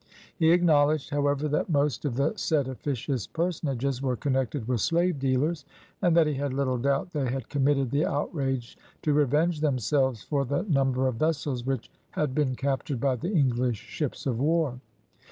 [0.35, 5.63] He acknowledged, however, that most of the said officious personages were connected with slave dealers,
[6.01, 10.43] and that he had little doubt they had committed the outrage to revenge themselves for
[10.43, 14.79] the number of vessels which had been captured by the English ships of war.